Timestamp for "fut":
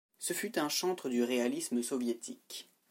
0.33-0.57